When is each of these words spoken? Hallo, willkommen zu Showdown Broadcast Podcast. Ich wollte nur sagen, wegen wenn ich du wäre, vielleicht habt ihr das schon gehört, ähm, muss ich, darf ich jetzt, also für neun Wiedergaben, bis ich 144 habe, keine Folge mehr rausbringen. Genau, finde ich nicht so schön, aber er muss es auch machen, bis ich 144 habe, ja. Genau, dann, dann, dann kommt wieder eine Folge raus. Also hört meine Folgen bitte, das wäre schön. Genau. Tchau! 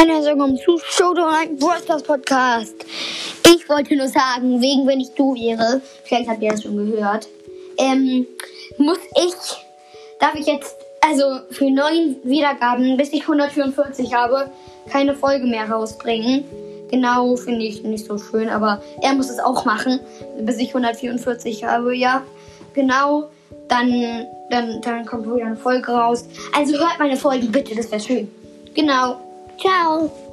Hallo, 0.00 0.24
willkommen 0.24 0.56
zu 0.56 0.78
Showdown 0.78 1.58
Broadcast 1.58 2.06
Podcast. 2.06 2.74
Ich 3.46 3.68
wollte 3.68 3.94
nur 3.94 4.08
sagen, 4.08 4.58
wegen 4.62 4.86
wenn 4.86 4.98
ich 4.98 5.10
du 5.10 5.34
wäre, 5.34 5.82
vielleicht 6.04 6.26
habt 6.26 6.42
ihr 6.42 6.52
das 6.52 6.62
schon 6.62 6.74
gehört, 6.74 7.28
ähm, 7.76 8.26
muss 8.78 8.96
ich, 9.14 9.34
darf 10.18 10.34
ich 10.36 10.46
jetzt, 10.46 10.74
also 11.02 11.40
für 11.50 11.70
neun 11.70 12.16
Wiedergaben, 12.24 12.96
bis 12.96 13.12
ich 13.12 13.20
144 13.20 14.14
habe, 14.14 14.50
keine 14.88 15.14
Folge 15.14 15.44
mehr 15.44 15.68
rausbringen. 15.70 16.44
Genau, 16.90 17.36
finde 17.36 17.66
ich 17.66 17.82
nicht 17.82 18.06
so 18.06 18.16
schön, 18.16 18.48
aber 18.48 18.82
er 19.02 19.12
muss 19.12 19.28
es 19.28 19.38
auch 19.38 19.66
machen, 19.66 20.00
bis 20.40 20.56
ich 20.56 20.68
144 20.68 21.64
habe, 21.64 21.94
ja. 21.94 22.22
Genau, 22.72 23.28
dann, 23.68 24.24
dann, 24.48 24.80
dann 24.80 25.04
kommt 25.04 25.26
wieder 25.26 25.44
eine 25.44 25.56
Folge 25.56 25.92
raus. 25.92 26.24
Also 26.56 26.78
hört 26.78 26.98
meine 26.98 27.18
Folgen 27.18 27.52
bitte, 27.52 27.74
das 27.74 27.90
wäre 27.90 28.00
schön. 28.00 28.30
Genau. 28.72 29.18
Tchau! 29.60 30.29